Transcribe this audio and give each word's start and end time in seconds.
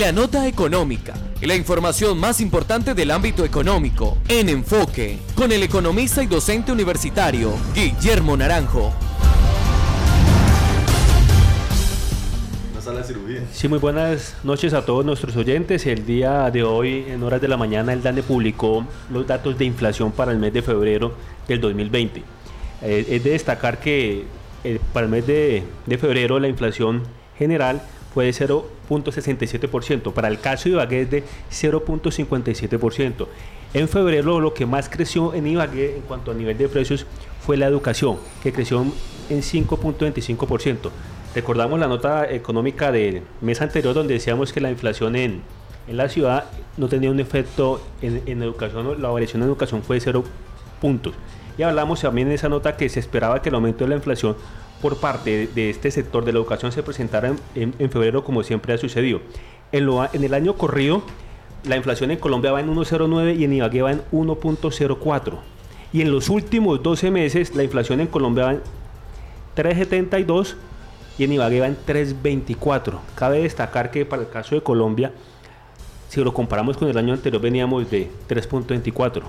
La 0.00 0.10
nota 0.10 0.48
económica 0.48 1.14
y 1.40 1.46
la 1.46 1.54
información 1.54 2.18
más 2.18 2.40
importante 2.40 2.94
del 2.94 3.12
ámbito 3.12 3.44
económico 3.44 4.18
en 4.26 4.48
enfoque 4.48 5.20
con 5.36 5.52
el 5.52 5.62
economista 5.62 6.20
y 6.20 6.26
docente 6.26 6.72
universitario 6.72 7.52
Guillermo 7.76 8.36
Naranjo. 8.36 8.92
cirugía. 13.04 13.42
Sí, 13.52 13.68
muy 13.68 13.78
buenas 13.78 14.34
noches 14.42 14.74
a 14.74 14.84
todos 14.84 15.04
nuestros 15.04 15.36
oyentes. 15.36 15.86
El 15.86 16.04
día 16.04 16.50
de 16.50 16.64
hoy, 16.64 17.04
en 17.06 17.22
horas 17.22 17.40
de 17.40 17.46
la 17.46 17.56
mañana, 17.56 17.92
el 17.92 18.02
DANE 18.02 18.24
publicó 18.24 18.84
los 19.12 19.24
datos 19.28 19.56
de 19.58 19.64
inflación 19.64 20.10
para 20.10 20.32
el 20.32 20.38
mes 20.38 20.52
de 20.52 20.62
febrero 20.62 21.14
del 21.46 21.60
2020. 21.60 22.20
Eh, 22.82 23.06
es 23.10 23.22
de 23.22 23.30
destacar 23.30 23.78
que 23.78 24.24
eh, 24.64 24.80
para 24.92 25.06
el 25.06 25.12
mes 25.12 25.24
de, 25.24 25.62
de 25.86 25.98
febrero 25.98 26.40
la 26.40 26.48
inflación 26.48 27.02
general 27.38 27.80
fue 28.14 28.26
de 28.26 28.32
0.67%. 28.32 30.12
Para 30.12 30.28
el 30.28 30.38
caso 30.38 30.64
de 30.64 30.70
Ibagué 30.70 31.02
es 31.02 31.10
de 31.10 31.24
0.57%. 31.50 33.26
En 33.74 33.88
febrero 33.88 34.38
lo 34.38 34.54
que 34.54 34.66
más 34.66 34.88
creció 34.88 35.34
en 35.34 35.48
Ibagué 35.48 35.96
en 35.96 36.02
cuanto 36.02 36.30
a 36.30 36.34
nivel 36.34 36.56
de 36.56 36.68
precios 36.68 37.06
fue 37.44 37.56
la 37.56 37.66
educación, 37.66 38.18
que 38.42 38.52
creció 38.52 38.86
en 39.28 39.42
5.25%. 39.42 40.90
Recordamos 41.34 41.80
la 41.80 41.88
nota 41.88 42.30
económica 42.30 42.92
del 42.92 43.22
mes 43.40 43.60
anterior 43.60 43.92
donde 43.92 44.14
decíamos 44.14 44.52
que 44.52 44.60
la 44.60 44.70
inflación 44.70 45.16
en, 45.16 45.42
en 45.88 45.96
la 45.96 46.08
ciudad 46.08 46.44
no 46.76 46.86
tenía 46.86 47.10
un 47.10 47.18
efecto 47.18 47.80
en, 48.00 48.22
en, 48.26 48.42
educación, 48.44 49.02
la 49.02 49.08
variación 49.08 49.42
en 49.42 49.48
educación 49.48 49.82
fue 49.82 49.96
de 49.96 50.00
0 50.02 50.24
puntos. 50.80 51.14
Y 51.58 51.62
hablamos 51.64 52.00
también 52.00 52.28
en 52.28 52.34
esa 52.34 52.48
nota 52.48 52.76
que 52.76 52.88
se 52.88 53.00
esperaba 53.00 53.42
que 53.42 53.48
el 53.48 53.56
aumento 53.56 53.82
de 53.84 53.90
la 53.90 53.96
inflación 53.96 54.36
por 54.84 54.98
parte 54.98 55.48
de 55.54 55.70
este 55.70 55.90
sector 55.90 56.26
de 56.26 56.34
la 56.34 56.40
educación 56.40 56.70
se 56.70 56.82
presentara 56.82 57.34
en, 57.54 57.74
en 57.78 57.90
febrero 57.90 58.22
como 58.22 58.42
siempre 58.42 58.74
ha 58.74 58.76
sucedido. 58.76 59.22
En, 59.72 59.86
lo, 59.86 60.04
en 60.12 60.22
el 60.22 60.34
año 60.34 60.58
corrido, 60.58 61.02
la 61.64 61.76
inflación 61.78 62.10
en 62.10 62.18
Colombia 62.18 62.52
va 62.52 62.60
en 62.60 62.68
1,09 62.68 63.34
y 63.38 63.44
en 63.44 63.54
Ibagué 63.54 63.80
va 63.80 63.92
en 63.92 64.02
1.04. 64.12 65.38
Y 65.90 66.02
en 66.02 66.12
los 66.12 66.28
últimos 66.28 66.82
12 66.82 67.10
meses, 67.10 67.54
la 67.54 67.62
inflación 67.62 68.02
en 68.02 68.08
Colombia 68.08 68.44
va 68.44 68.52
en 68.52 68.60
3,72 69.56 70.56
y 71.16 71.24
en 71.24 71.32
Ibagué 71.32 71.60
va 71.60 71.66
en 71.68 71.78
3.24. 71.78 72.98
Cabe 73.14 73.40
destacar 73.40 73.90
que 73.90 74.04
para 74.04 74.20
el 74.20 74.28
caso 74.28 74.54
de 74.54 74.60
Colombia, 74.60 75.12
si 76.10 76.22
lo 76.22 76.34
comparamos 76.34 76.76
con 76.76 76.90
el 76.90 76.98
año 76.98 77.14
anterior, 77.14 77.40
veníamos 77.40 77.90
de 77.90 78.10
3.24. 78.28 79.22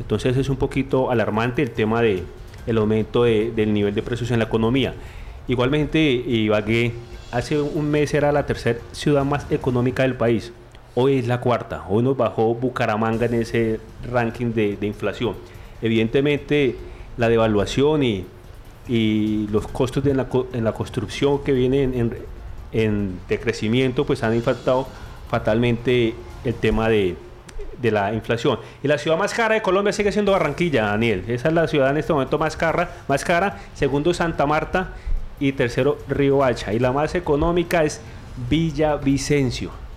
Entonces 0.00 0.36
es 0.36 0.50
un 0.50 0.56
poquito 0.56 1.10
alarmante 1.10 1.62
el 1.62 1.70
tema 1.70 2.02
de 2.02 2.24
el 2.68 2.78
aumento 2.78 3.24
de, 3.24 3.50
del 3.50 3.72
nivel 3.72 3.94
de 3.94 4.02
precios 4.02 4.30
en 4.30 4.38
la 4.38 4.44
economía. 4.44 4.94
Igualmente, 5.48 6.00
Ibagué 6.00 6.92
hace 7.32 7.60
un 7.60 7.90
mes 7.90 8.12
era 8.14 8.30
la 8.32 8.46
tercera 8.46 8.78
ciudad 8.92 9.24
más 9.24 9.50
económica 9.50 10.02
del 10.02 10.14
país. 10.14 10.52
Hoy 10.94 11.18
es 11.18 11.26
la 11.26 11.40
cuarta. 11.40 11.84
Hoy 11.88 12.02
nos 12.02 12.16
bajó 12.16 12.54
Bucaramanga 12.54 13.26
en 13.26 13.34
ese 13.34 13.80
ranking 14.10 14.52
de, 14.52 14.78
inflación. 14.82 15.34
Evidentemente, 15.80 16.76
la 17.16 17.28
devaluación 17.28 18.02
y 18.02 18.26
los 19.50 19.66
costos 19.68 20.04
de 20.04 20.10
en 20.10 20.64
la 20.64 20.72
construcción 20.72 21.42
que 21.42 21.52
vienen 21.52 21.94
en, 21.94 22.12
en, 22.72 23.18
de 23.28 23.40
crecimiento 23.40 24.04
pues 24.04 24.22
han 24.22 24.34
impactado 24.34 24.86
fatalmente 25.30 26.14
el 26.44 26.54
tema 26.54 26.88
de, 26.88 27.16
de, 27.80 27.90
la 27.90 28.12
inflación. 28.12 28.58
Y 28.82 28.88
la 28.88 28.98
ciudad 28.98 29.16
más 29.16 29.34
cara 29.34 29.54
de 29.54 29.62
Colombia 29.62 29.92
sigue 29.92 30.12
siendo 30.12 30.32
Barranquilla, 30.32 30.86
Daniel. 30.86 31.24
Esa 31.28 31.48
es 31.48 31.54
la 31.54 31.66
ciudad 31.68 31.90
en 31.90 31.98
este 31.98 32.12
momento 32.12 32.38
más 32.38 32.56
cara, 32.56 32.90
más 33.08 33.24
cara 33.24 33.58
segundo 33.74 34.12
Santa 34.14 34.46
Marta 34.46 34.94
y 35.40 35.52
tercero 35.52 35.98
Río 36.08 36.44
Hacha. 36.44 36.72
Y 36.72 36.78
la 36.78 36.92
más 36.92 37.14
económica 37.14 37.84
es 37.84 38.00
Villavicencio. 38.48 39.87